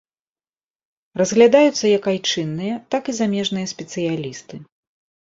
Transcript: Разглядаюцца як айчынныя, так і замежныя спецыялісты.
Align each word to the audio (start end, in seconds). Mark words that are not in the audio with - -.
Разглядаюцца 1.21 1.85
як 1.97 2.07
айчынныя, 2.11 2.77
так 2.95 3.11
і 3.13 3.15
замежныя 3.19 3.67
спецыялісты. 3.73 4.55